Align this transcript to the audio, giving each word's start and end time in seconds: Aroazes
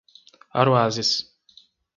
Aroazes 0.61 1.13